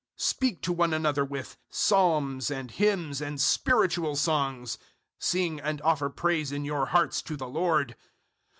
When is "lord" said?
7.47-7.95